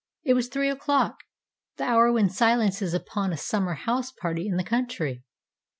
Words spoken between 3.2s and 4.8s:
a summer house party in the